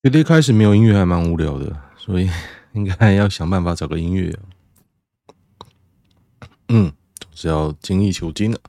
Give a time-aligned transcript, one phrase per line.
[0.00, 2.30] 觉得一开始没有音乐还蛮无聊的，所以
[2.72, 4.32] 应该要想办法找个音乐。
[6.68, 8.60] 嗯，总是要精益求精的。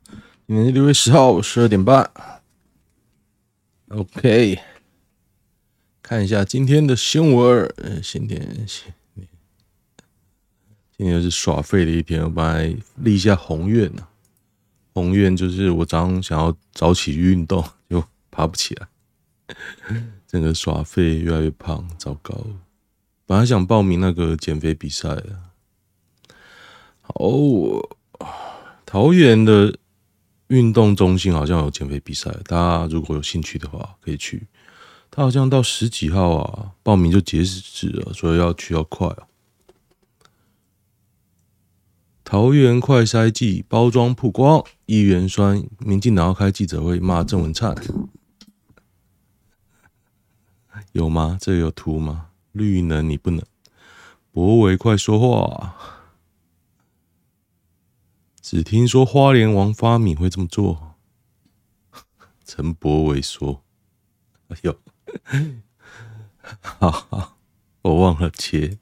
[0.48, 2.10] 今天是六月十号十二点半。
[3.90, 4.58] OK，
[6.02, 7.72] 看一下今天的新闻。
[7.78, 8.66] 嗯，今天
[10.98, 12.24] 今天是耍废的一天。
[12.24, 14.08] 我本来立下宏愿呢，
[14.96, 18.88] 宏愿就是我早上想要早起运动，就爬不起来。
[20.32, 22.46] 整个耍废越来越胖，糟糕！
[23.26, 25.40] 本来想报名那个减肥比赛的。
[27.02, 27.16] 好，
[28.86, 29.76] 桃园的
[30.50, 34.46] 运动中心好像有减肥比赛，大家如果有兴趣的话可以去。
[35.10, 39.26] 他好像到十几号啊，报名就截止了，所以要去要快啊。
[42.24, 47.76] 桃园快筛剂包装曝光，议员酸，民进党要开记者会骂郑文灿。
[50.94, 51.38] 有吗？
[51.40, 52.28] 这有图吗？
[52.52, 53.46] 绿能你不能，
[54.32, 55.76] 博伟快说话。
[58.42, 60.96] 只听说花莲王发明会这么做。
[62.44, 63.62] 陈博伟说
[64.50, 64.76] ：“哎呦，
[66.62, 67.38] 好好，
[67.84, 68.80] 我忘了切。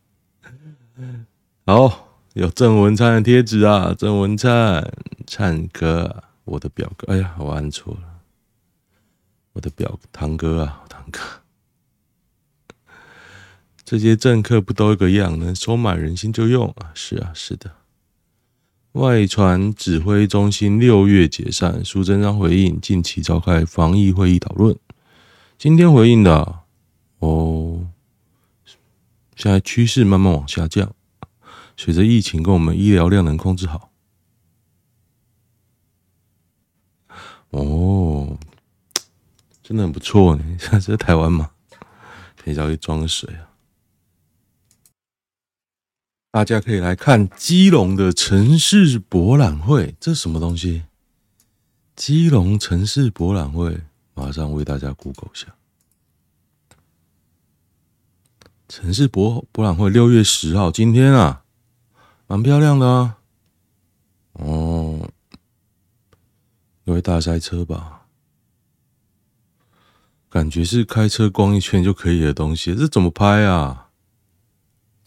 [1.66, 4.90] 好，有郑文灿的贴纸啊，郑文灿，
[5.28, 7.12] 灿哥，我的表哥。
[7.12, 8.22] 哎呀，我按错了，
[9.52, 11.20] 我的表堂哥啊，堂哥。”
[13.88, 16.92] 这些政客不都一个样，能收买人心就用啊！
[16.94, 17.72] 是啊，是的。
[18.92, 24.78] 外传指挥中心六月解散，苏贞昌回应近期召开防疫会议讨论。
[25.58, 26.64] 今天回应的、
[27.20, 27.88] 哦，
[29.38, 30.94] 现在趋势慢慢往下降，
[31.78, 33.90] 随着疫情跟我们医疗量能控制好。
[37.52, 38.38] 哦，
[39.64, 40.44] 真的很不错呢。
[40.60, 41.52] 现在在台湾吗？
[42.36, 43.47] 可以找去装个水啊。
[46.38, 50.84] 大家可以来看基隆的城市博览会，这什么东西？
[51.96, 53.82] 基隆城市博览会，
[54.14, 55.56] 马上为大家 Google 一下。
[58.70, 61.42] 城市博博览会六月十号，今天啊，
[62.28, 63.18] 蛮漂亮的啊。
[64.34, 65.10] 哦，
[66.84, 68.06] 因为大塞车吧？
[70.30, 73.87] 感觉是开车逛一圈就可以的东西，这怎么拍啊？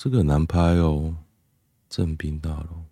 [0.02, 1.14] 这个很难拍哦，
[1.90, 2.84] 正兵大楼，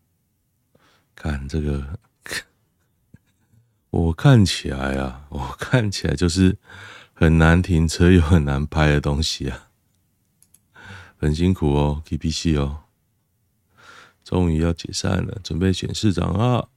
[1.14, 1.98] 看这个，
[3.88, 6.58] 我看起来啊，我看起来就是
[7.14, 9.70] 很难停车又很难拍的东西啊，
[11.16, 12.80] 很辛苦哦，KPC 哦，
[14.22, 16.68] 终于要解散了，准备选市长啊，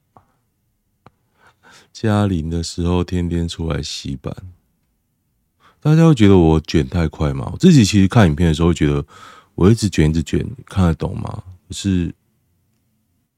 [1.92, 4.34] 嘉玲的时候天天出来洗版，
[5.78, 7.50] 大家会觉得我卷太快吗？
[7.52, 9.04] 我自己其实看影片的时候会觉得。
[9.54, 11.42] 我一直卷，一直卷，看得懂吗？
[11.68, 12.14] 可是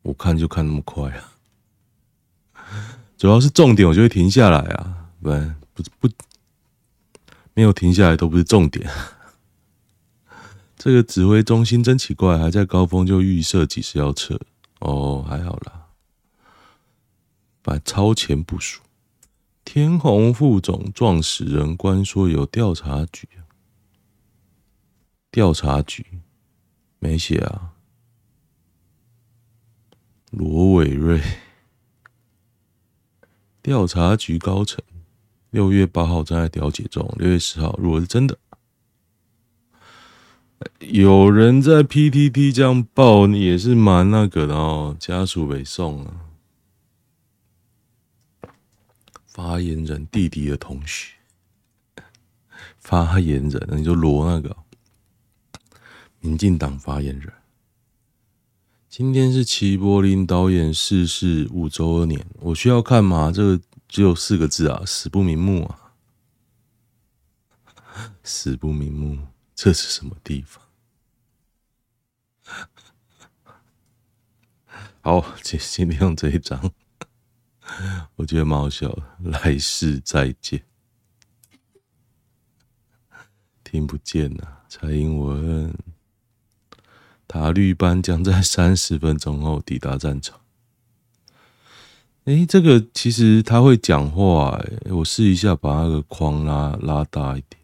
[0.03, 1.33] 我看就看那么快啊，
[3.17, 6.09] 主要是重点，我就会停下来啊，不然不不
[7.55, 8.89] 没有停下来都不是重点。
[10.77, 14.39] 这个指挥中心真奇怪，还在高峰就预设几时要撤
[14.81, 15.87] 哦，还好啦，
[17.63, 18.83] 把超前部署。
[19.65, 23.27] 天虹副总撞死人，关说有调查局。
[25.35, 26.07] 调查局
[27.01, 27.73] 没写啊，
[30.31, 31.21] 罗伟瑞，
[33.61, 34.81] 调查局高层
[35.51, 38.39] 六月八号正在调解中，六月十号如果是真的，
[40.79, 46.15] 有人在 PTT 这样报，也是蛮那个的哦，家属北宋啊，
[49.27, 51.17] 发言人弟弟的同学，
[52.79, 54.64] 发言人，你就罗那个。
[56.25, 57.31] 民进党发言人，
[58.89, 63.31] 今天是齐柏林导演逝世五周年，我需要看吗？
[63.31, 65.93] 这个只有四个字啊，死不瞑目啊，
[68.25, 69.19] 死不瞑目，
[69.55, 70.65] 这是什么地方？
[75.03, 76.73] 好，今今天用这一张，
[78.17, 79.03] 我觉得蛮好笑的。
[79.19, 80.65] 来世再见，
[83.63, 85.94] 听不见呐、啊，蔡英文。
[87.27, 90.41] 塔绿班将在三十分钟后抵达战场。
[92.25, 94.59] 哎，这个其实他会讲话，
[94.91, 97.61] 我试一下把那个框拉拉大一点，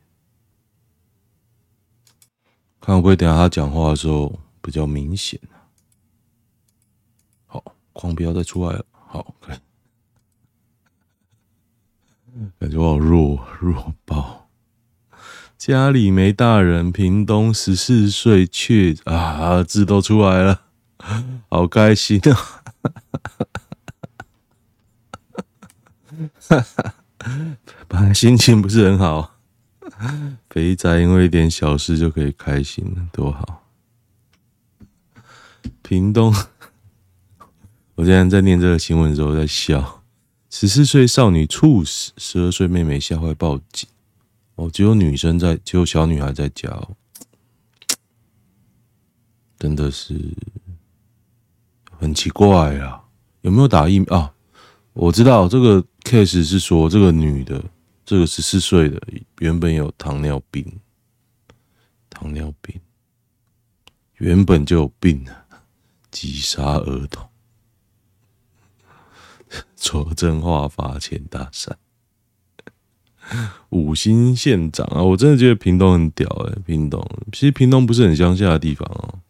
[2.80, 5.40] 看会不会等下他讲话的时候比较明显。
[7.46, 8.84] 好，框不要再出来了。
[8.92, 9.56] 好，可以。
[12.60, 14.39] 感觉我好弱弱爆，
[15.60, 20.62] 家里没大人，屏东十四岁却啊字都出来了，
[21.50, 22.62] 好开心啊！
[27.86, 29.36] 本来心情不是很好，
[30.48, 33.66] 肥宅因为一点小事就可以开心了，多好！
[35.82, 36.34] 屏东，
[37.96, 40.02] 我今天在念这个新闻的时候在笑，
[40.48, 43.86] 十四岁少女猝死，十二岁妹妹吓坏报警。
[44.60, 46.94] 哦，只有女生在，只有小女孩在家哦，
[49.58, 50.36] 真的是
[51.90, 53.02] 很奇怪啊！
[53.40, 54.34] 有没有打疫苗啊？
[54.92, 57.64] 我知道这个 case 是说，这个女的，
[58.04, 59.00] 这个十四岁的，
[59.38, 60.78] 原本有糖尿病，
[62.10, 62.78] 糖尿病
[64.16, 65.64] 原本就有病啊，
[66.10, 67.26] 击杀儿童，
[69.78, 71.74] 说真话，发钱大赛。
[73.70, 76.60] 五星县长啊，我真的觉得屏东很屌哎、欸！
[76.66, 77.00] 屏东
[77.32, 79.20] 其实屏东不是很乡下的地方哦、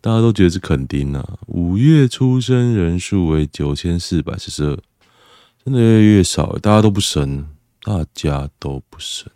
[0.00, 1.38] 大家都觉得是垦丁啊。
[1.46, 4.78] 五月出生人数为九千四百四十二，
[5.64, 7.48] 真的越来越少、大家都不生，
[7.82, 9.30] 大家都不生，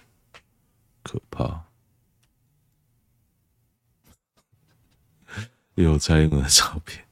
[1.02, 1.64] 可怕。
[5.76, 7.07] 有蔡英文的照片。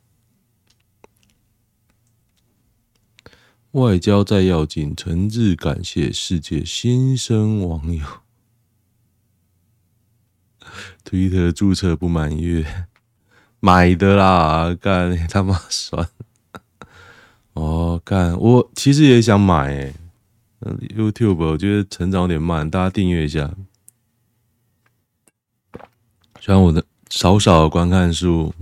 [3.76, 8.06] 外交再要紧，诚挚感谢世界新生网友。
[11.04, 12.86] 推特注册不满月，
[13.60, 16.08] 买的啦，干 他妈酸！
[17.52, 19.94] 哦，干我其实也想买、欸、
[20.96, 23.54] YouTube，我觉得成长有点慢，大家订阅一下。
[26.40, 28.54] 虽然我的少少的观看数。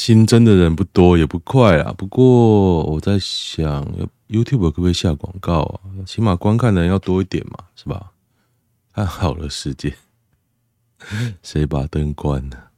[0.00, 3.84] 新增的人不多也不快啊，不过我在想
[4.28, 5.76] ，YouTube 可不可以下广告啊？
[6.06, 8.12] 起码观看的人要多一点嘛，是吧？
[8.94, 9.94] 看好了世界，
[11.44, 12.70] 谁把灯关了？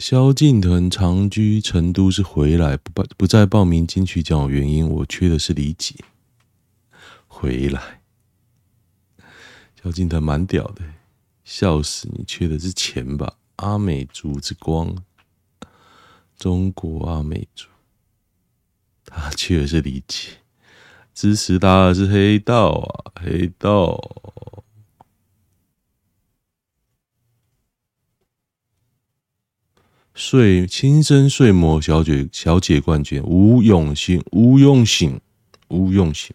[0.00, 5.94] 萧敬腾长居成都是回来不不不再报名金曲奖的原因，我缺的是理解。
[7.28, 8.00] 回来，
[9.80, 10.82] 萧敬腾蛮屌的。
[11.54, 12.08] 笑死！
[12.10, 13.36] 你缺的是钱吧？
[13.56, 14.96] 阿美族之光，
[16.34, 17.68] 中国阿美族，
[19.04, 20.38] 他缺的是理解。
[21.12, 24.00] 支持他的是黑道啊，黑道。
[30.14, 35.20] 睡亲生睡魔小姐小姐冠军吴永信，吴永信，
[35.68, 36.34] 吴永信，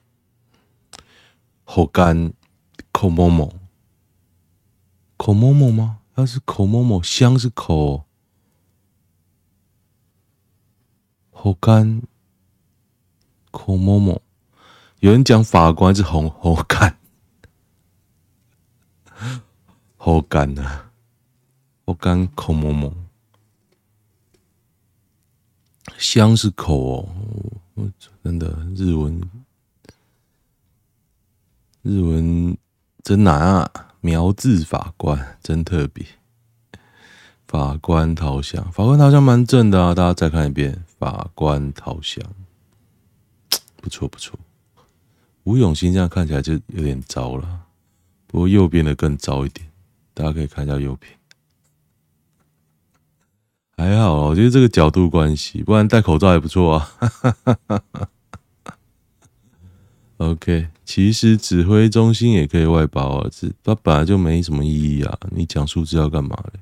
[1.64, 2.32] 好干，
[2.92, 3.52] 口某某。
[5.18, 6.00] 口某某吗？
[6.16, 8.06] 他是口某某，香是口，
[11.32, 12.02] 好干，
[13.52, 14.22] 口某某。
[15.00, 16.98] 有人讲法官是红好干，
[19.96, 20.90] 好干呐，
[21.86, 22.92] 好干口某某，
[26.00, 27.08] 香是口
[27.76, 27.92] 哦，
[28.24, 29.22] 真的日文，
[31.84, 32.58] 日文
[33.04, 33.87] 真难啊。
[34.02, 36.06] 苗字法官真特别，
[37.48, 39.94] 法官陶香，法官陶香蛮正的啊！
[39.96, 42.24] 大家再看一遍，法官陶香，
[43.82, 44.40] 不错不错。
[45.44, 47.62] 吴永新这样看起来就有点糟了，
[48.28, 49.68] 不过右边的更糟一点，
[50.14, 51.12] 大家可以看一下右边，
[53.78, 56.92] 还好，我觉得这个角度关系，不然戴口罩也不错啊。
[57.00, 58.10] 哈哈哈哈哈
[60.18, 65.18] OK，其实指挥中心也可以外包啊，这它本来就没什么意义啊。
[65.30, 66.60] 你讲数字要干嘛嘞？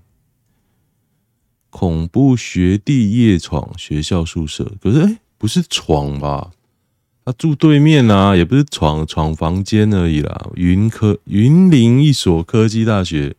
[1.70, 6.52] 恐怖学弟夜闯学校宿舍，可是哎、不是闯吧？
[7.24, 10.50] 他住对面啊，也不是闯闯房间而已啦。
[10.56, 13.36] 云科云林一所科技大学，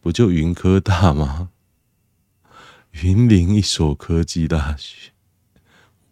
[0.00, 1.48] 不就云科大吗？
[3.02, 5.12] 云林一所科技大学，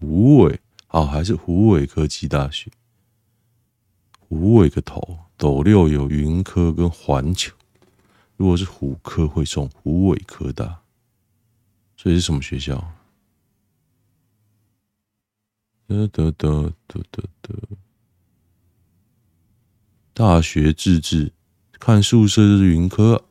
[0.01, 2.71] 虎尾好还是湖尾科技大学？
[4.29, 7.55] 虎尾个头，斗六有云科跟环球，
[8.37, 10.81] 如果是虎科会送虎尾科大，
[11.97, 12.93] 所以是什么学校？
[15.87, 17.55] 得得得得得得，
[20.13, 21.33] 大学自治，
[21.79, 23.25] 看宿舍就是云科，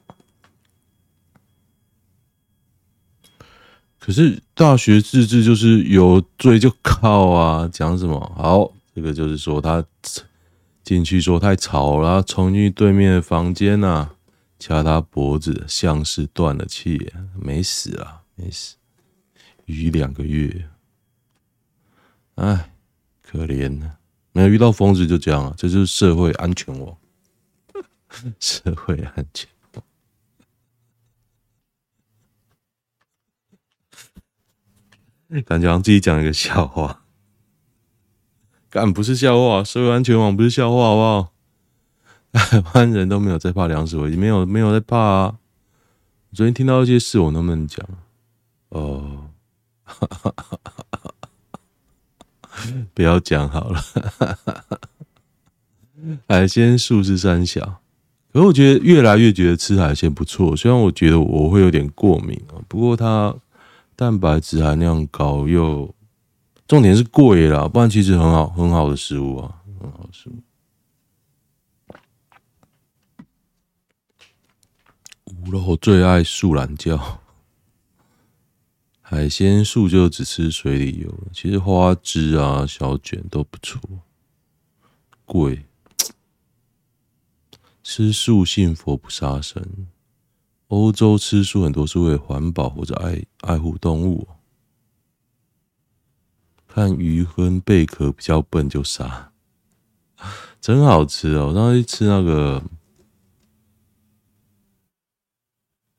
[4.00, 8.18] 可是大学自治就是有罪就靠啊，讲什么？
[8.38, 9.86] 好，这个就是说他。
[10.86, 14.12] 进去说太吵了，冲进对面的房间呐、
[14.60, 18.75] 掐他脖子，像是断了气，没死啊，没死，
[19.65, 20.70] 余两个月，
[22.36, 22.72] 哎，
[23.24, 23.98] 可怜呐、
[24.32, 26.96] 没有遇到疯子就这样啊，这就是社会安全网，
[28.39, 29.50] 社会安全，
[35.46, 37.05] 感觉好像自己讲一个笑话，
[38.75, 41.32] 干不是笑话，社会安全网不是笑话，好不好？
[42.34, 45.36] 台湾人都没有在怕粮食危机，没有没有在怕啊。
[46.34, 47.88] 昨天听到一些事，我能不能讲？
[48.67, 49.29] 哦，
[52.94, 53.82] 不要讲好了。
[56.27, 57.79] 海鲜素是三小，
[58.34, 60.53] 可是我觉得越来越觉得吃海鲜不错。
[60.53, 63.34] 虽然我觉得我会有点过敏啊，不过它
[63.96, 65.95] 蛋白质含量高，又
[66.67, 70.41] 重点是贵啦，不然其实很好很好的食物啊，很好的食物。
[75.25, 77.00] 无肉最爱素懒觉，
[79.00, 81.13] 海鲜素就只吃水里游。
[81.31, 83.79] 其实花枝啊、小卷都不错，
[85.24, 85.65] 贵。
[87.84, 89.63] 吃素信佛不杀生，
[90.69, 94.27] 欧洲吃素很多是为环保或者爱爱护动物。
[96.75, 99.32] 看鱼跟贝壳比较笨就杀，
[100.60, 101.48] 真好吃哦！
[101.48, 102.62] 我当时吃那个。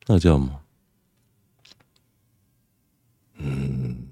[0.07, 0.61] 那叫什么？
[3.39, 4.09] 嗯，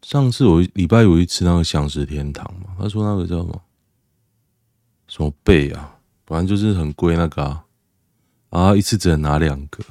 [0.00, 3.62] 上次我礼拜五去吃那个享食天堂嘛，他说那个叫什么？
[5.06, 5.98] 什么贝啊？
[6.24, 7.66] 反正就是很贵那个啊，
[8.48, 9.84] 然后一次只能拿两个。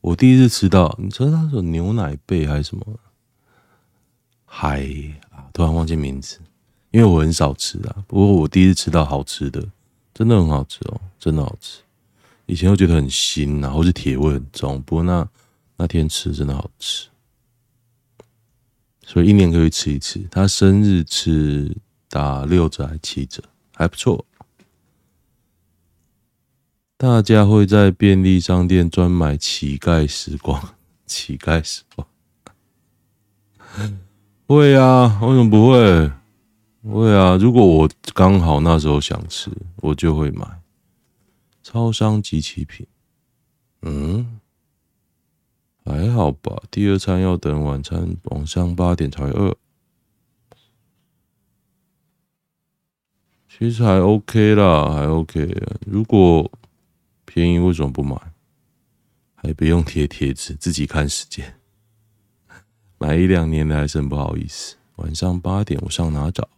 [0.00, 3.00] 我第一次吃到，你知道那种牛奶贝还是什么？
[4.54, 4.86] 海
[5.30, 6.38] 啊，突然忘记名字，
[6.90, 8.04] 因为我很少吃啊。
[8.06, 9.66] 不过我第一次吃到好吃的，
[10.12, 11.80] 真的很好吃哦，真的好吃。
[12.44, 14.80] 以前又觉得很腥啊，或是铁味很重。
[14.82, 15.26] 不过那
[15.78, 17.08] 那天吃真的好吃，
[19.06, 20.20] 所以一年可以吃一次。
[20.30, 21.74] 他生日吃
[22.10, 23.42] 打六折还七折，
[23.74, 24.22] 还不错。
[26.98, 30.74] 大家会在便利商店专买乞丐时光，
[31.06, 32.06] 乞丐时光
[34.54, 35.18] 会啊？
[35.22, 36.12] 为什么不会？
[36.84, 37.36] 会啊！
[37.36, 40.60] 如果我刚好那时候想吃，我就会买。
[41.62, 42.86] 超商即期品，
[43.82, 44.40] 嗯，
[45.84, 46.60] 还好吧。
[46.70, 49.56] 第二餐要等晚餐晚上八点才饿，
[53.48, 55.56] 其实还 OK 啦，还 OK。
[55.86, 56.50] 如果
[57.24, 58.16] 便宜，为什么不买？
[59.36, 61.60] 还不用贴贴纸，自己看时间。
[63.02, 64.76] 买一两年的还是很不好意思。
[64.94, 66.48] 晚上八点我上哪找？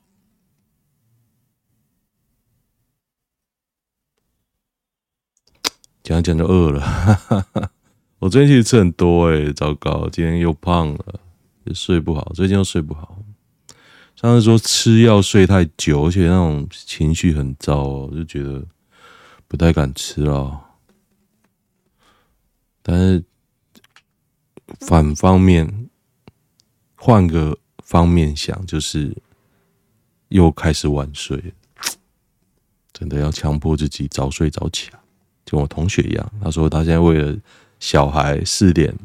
[6.03, 7.71] 讲讲就饿了，哈哈哈。
[8.19, 11.19] 我最近其实吃很多诶，糟糕，今天又胖了，
[11.65, 13.25] 也睡不好，最近又睡不好。
[14.15, 18.67] 上次说吃药睡太久，而且那种情绪很糟，我就觉得
[19.49, 20.61] 不太敢吃了。
[22.83, 23.25] 但是
[24.81, 25.84] 反方面，
[27.05, 29.15] 换个方面想，就是
[30.29, 31.39] 又开始晚睡，
[32.95, 34.99] 真的要强迫自己早睡早起啊。
[35.45, 37.37] 就我同学一样，他说他现在为了
[37.79, 38.97] 小孩四点、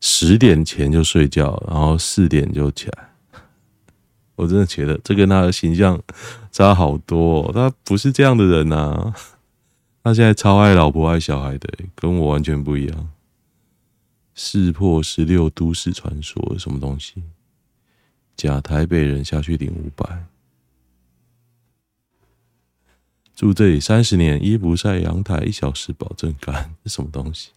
[0.00, 3.10] 十点前就睡觉，然后四点就起来。
[4.34, 6.00] 我真的觉得这跟他的形象
[6.50, 9.12] 差好多哦，他不是这样的人呐。
[10.02, 13.10] 他现在超爱老婆爱小孩的，跟我完全不一样。
[14.40, 17.24] 识破十六都市传说，什么东西？
[18.36, 20.26] 假台北人下去领五百。
[23.34, 27.50] 住这里三十年，衣不晒阳台一小时保证干，是什么东西？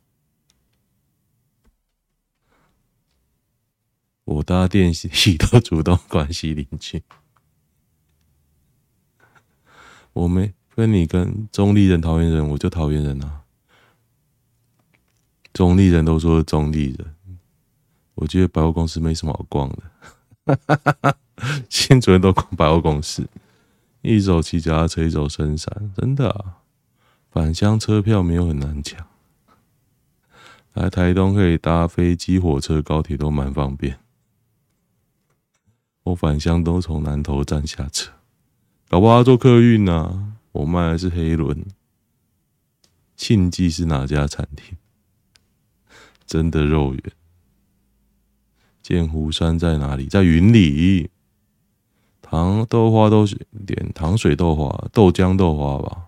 [4.24, 7.04] 我搭电梯 都主动关系邻居。
[10.14, 13.41] 我没跟你跟中立人讨厌人，我就讨厌人啊。
[15.54, 17.16] 中立人都说中立人，
[18.16, 21.18] 我觉得百货公司没什么好逛的。
[21.70, 23.28] 新主人都逛百货公司。
[24.02, 26.64] 一手骑脚踏车，一手升山，真的啊！
[27.30, 29.06] 返乡车票没有很难抢，
[30.74, 34.00] 来台东可以搭飞机、火车、高铁都蛮方便。
[36.04, 38.12] 我返乡都从南投站下车，
[38.90, 40.34] 搞不好要坐客运呢。
[40.52, 41.64] 我卖的是黑轮，
[43.16, 44.76] 庆记是哪家餐厅？
[46.32, 47.04] 真的肉圆。
[48.82, 50.06] 剑湖山在哪里？
[50.06, 51.10] 在云里。
[52.22, 53.36] 糖豆花都是
[53.68, 56.08] 点糖水豆花、豆浆豆花吧，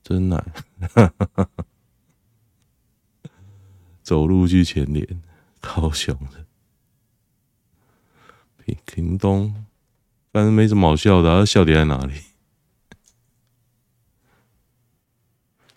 [0.00, 0.40] 真奶。
[4.04, 5.20] 走路去前脸，
[5.60, 6.46] 高雄的
[8.64, 9.52] 屏屏东
[10.30, 12.14] 反正没什么好笑的，啊，笑点在哪里？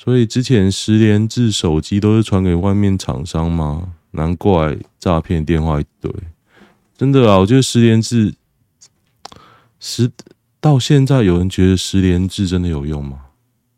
[0.01, 3.95] 所以之前十连制手机都是传给外面厂商吗？
[4.11, 6.09] 难怪诈骗电话一堆。
[6.97, 8.33] 真的啊，我觉得十连制
[9.77, 10.09] 十
[10.61, 13.25] 到现在有人觉得十连制真的有用吗？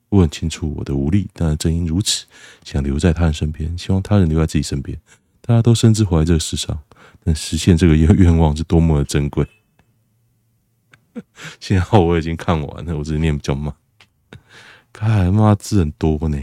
[0.10, 2.26] 我很清楚我的无力，但正因如此，
[2.64, 4.96] 想留在他人身边，希望他人留在自己身边。
[5.42, 6.80] 大家都深知活在这个世上，
[7.24, 9.48] 能实现这个愿愿望是多么的珍贵。
[11.60, 13.74] 幸好我已经看完了，我只是念比较慢。
[14.94, 16.38] 看，妈字很多呢，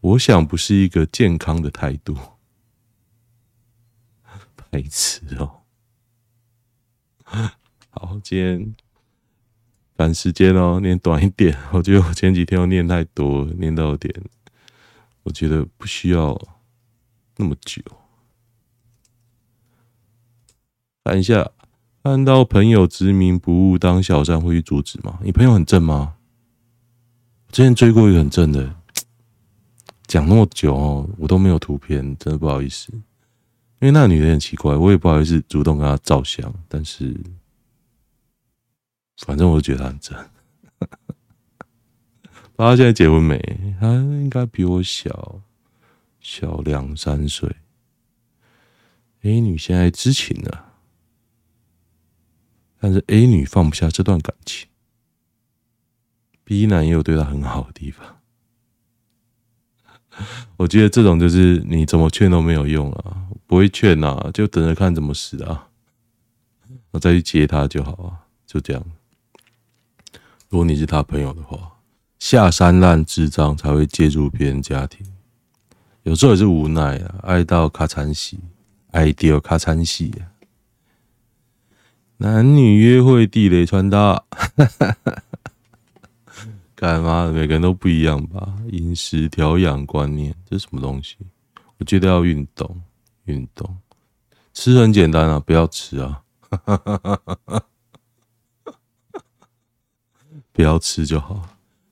[0.00, 2.16] 我想不是一个健康的态度。
[4.70, 5.62] 白痴哦。
[7.90, 8.74] 好，今天
[9.96, 11.56] 赶时间哦，念短一点。
[11.72, 14.14] 我觉得我前几天又念太多，念到有点，
[15.22, 16.38] 我觉得不需要
[17.36, 17.82] 那么久。
[21.04, 21.50] 看一下，
[22.02, 25.18] 看到朋友执迷不悟当小三会去阻止吗？
[25.22, 26.15] 你朋友很正吗？
[27.56, 28.76] 之前追过一个很正的，
[30.06, 32.92] 讲那么久哦，我都没有图片，真的不好意思。
[32.92, 33.00] 因
[33.80, 37.18] 为那个女的很奇怪，我也不好意思主动跟她照相，但是
[39.24, 40.14] 反正我就觉得她很正。
[42.20, 43.38] 不知道现在结婚没？
[43.80, 45.40] 她应该比我小
[46.20, 47.56] 小两三岁。
[49.22, 50.74] A 女现在知情了，
[52.78, 54.68] 但是 A 女放不下这段感情。
[56.48, 58.06] B 男也有对他很好的地方，
[60.56, 65.66] 我觉得这种就是你怎么劝都没有用啊，不会劝啊，就等着看怎么死啊，
[66.92, 68.80] 我再去接他就好啊，就这样。
[70.48, 71.78] 如果你是他朋友的话，
[72.20, 75.04] 下三滥智障才会介入别人家庭，
[76.04, 78.36] 有时候也是无奈啊，爱到卡惨死，
[78.92, 80.30] 爱丢卡惨死啊，
[82.18, 84.22] 男女约会地雷穿搭。
[86.76, 87.32] 干嘛？
[87.32, 88.54] 每个人都不一样吧？
[88.70, 91.16] 饮食调养观念，这是什么东西？
[91.78, 92.82] 我觉得要运动，
[93.24, 93.78] 运动，
[94.52, 96.22] 吃很简单啊，不要吃啊，
[100.52, 101.48] 不要吃就好。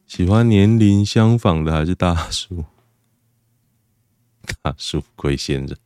[0.06, 2.64] 喜欢年龄相仿的还是大叔？
[4.60, 5.78] 大叔龟仙人，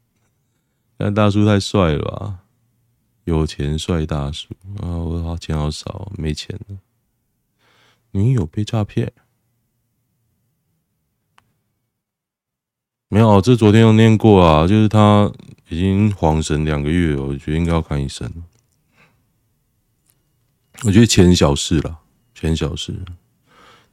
[0.96, 2.40] 但大叔太帅了吧？
[3.25, 4.49] 有钱帅大叔
[4.81, 4.90] 啊！
[4.90, 6.77] 我好钱好少，没钱了。
[8.18, 9.12] 女友被诈骗？
[13.11, 15.33] 没有，这昨天有念过啊，就是他
[15.68, 18.31] 已经恍神两个月了，我觉得应该要看医生。
[20.85, 22.00] 我觉得钱小事了，
[22.35, 22.94] 钱小事。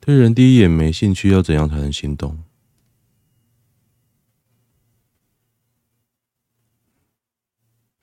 [0.02, 2.44] 对人第一眼没兴趣，要怎样才能心动？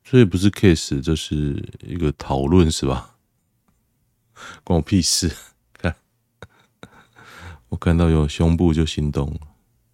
[0.02, 3.16] 这也不是 case，这是一个讨论，是吧？
[4.64, 5.30] 关我屁事。
[7.72, 9.40] 我看到有胸部就心动了，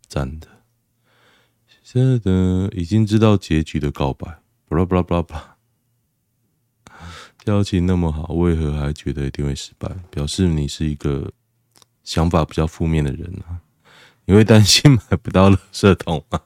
[0.09, 0.49] 赞的，
[1.85, 4.27] 是的，已经知道结局的告白，
[4.67, 5.57] 巴拉巴拉巴拉巴，
[7.45, 9.89] 交情那么好，为何还觉得一定会失败？
[10.11, 11.31] 表示你是一个
[12.03, 13.63] 想法比较负面的人啊！
[14.25, 16.41] 你会担心买不到垃圾桶吗？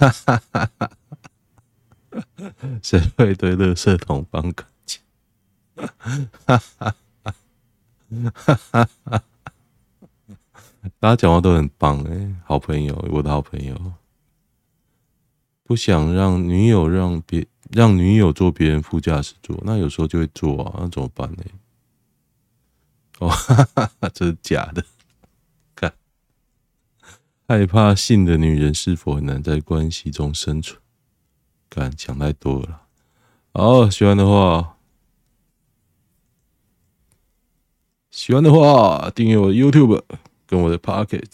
[0.00, 0.90] 哈哈哈哈
[2.10, 2.50] 哈！
[2.82, 5.00] 谁会对垃圾桶放感情？
[5.76, 5.94] 哈！
[6.00, 6.96] 哈哈哈！
[10.98, 13.74] 大家讲话都很棒哎，好朋友，我的好朋友，
[15.62, 21.44] 不想让女友让别让女友坐别人副驾驶座，那有时候就会坐啊，那怎么办呢？
[23.20, 23.30] 哦，
[24.12, 24.84] 这是假的，
[25.76, 25.92] 看，
[27.46, 30.78] 害怕性的女人是否很难在关系中生存？
[31.68, 32.82] 看，想太多了。
[33.52, 34.79] 好，喜欢的话。
[38.20, 40.02] 喜欢的话，订阅我的 YouTube
[40.46, 41.24] 跟我的 Pocket。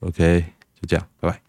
[0.00, 0.44] OK，
[0.78, 1.40] 就这样，拜拜。